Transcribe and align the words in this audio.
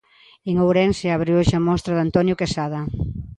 En 0.53 0.55
Ourense 0.63 1.07
abre 1.11 1.31
hoxe 1.39 1.55
a 1.57 1.65
mostra 1.69 2.03
Antonio 2.07 2.37
Quesada. 2.39 2.81